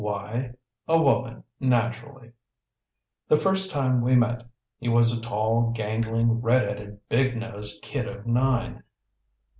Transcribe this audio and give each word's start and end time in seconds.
Why? 0.03 0.55
A 0.87 0.99
woman, 0.99 1.43
naturally. 1.59 2.31
The 3.27 3.37
first 3.37 3.69
time 3.69 4.01
we 4.01 4.15
met, 4.15 4.43
he 4.79 4.89
was 4.89 5.15
a 5.15 5.21
tall, 5.21 5.69
gangling, 5.75 6.41
red 6.41 6.63
headed, 6.67 7.07
big 7.07 7.37
nosed 7.37 7.83
kid 7.83 8.07
of 8.07 8.25
nine. 8.25 8.81